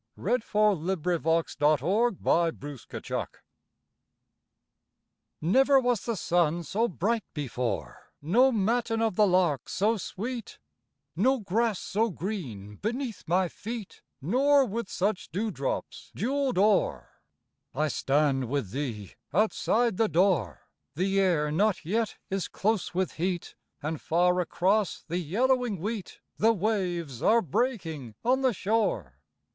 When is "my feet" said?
13.27-14.01